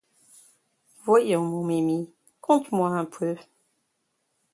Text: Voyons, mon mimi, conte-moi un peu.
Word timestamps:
Voyons, 1.05 1.43
mon 1.43 1.63
mimi, 1.63 2.09
conte-moi 2.41 2.89
un 2.89 3.05
peu. 3.05 3.35